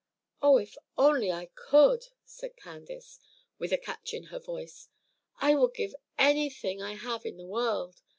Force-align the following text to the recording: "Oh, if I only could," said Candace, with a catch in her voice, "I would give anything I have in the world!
"Oh, 0.41 0.57
if 0.57 0.79
I 0.79 0.81
only 1.03 1.51
could," 1.53 2.07
said 2.25 2.55
Candace, 2.57 3.19
with 3.59 3.71
a 3.71 3.77
catch 3.77 4.15
in 4.15 4.23
her 4.33 4.39
voice, 4.39 4.89
"I 5.39 5.53
would 5.53 5.75
give 5.75 5.93
anything 6.17 6.81
I 6.81 6.95
have 6.95 7.23
in 7.23 7.37
the 7.37 7.45
world! 7.45 8.01